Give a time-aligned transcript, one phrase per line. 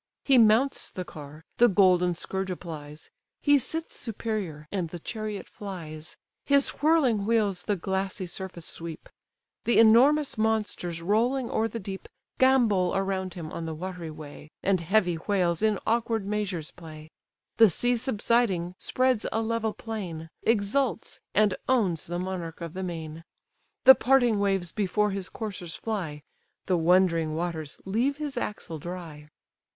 [0.25, 6.17] He mounts the car, the golden scourge applies, He sits superior, and the chariot flies:
[6.43, 9.09] His whirling wheels the glassy surface sweep;
[9.65, 12.09] The enormous monsters rolling o'er the deep
[12.39, 17.11] Gambol around him on the watery way, And heavy whales in awkward measures play;
[17.57, 23.23] The sea subsiding spreads a level plain, Exults, and owns the monarch of the main;
[23.83, 26.23] The parting waves before his coursers fly;
[26.65, 29.29] The wondering waters leave his axle dry.